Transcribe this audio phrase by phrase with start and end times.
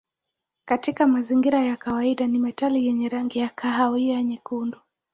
[0.65, 4.79] Katika mazingira ya kawaida ni metali yenye rangi ya kahawia nyekundu.